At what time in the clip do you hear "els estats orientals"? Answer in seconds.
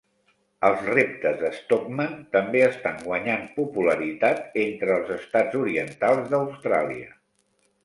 4.97-6.35